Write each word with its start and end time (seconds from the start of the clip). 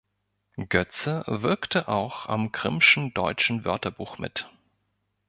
Götze 0.69 1.23
wirkte 1.27 1.87
auch 1.87 2.25
am 2.27 2.51
Grimmschen 2.51 3.13
Deutschen 3.13 3.65
Wörterbuch 3.65 4.17
mit. 4.17 4.49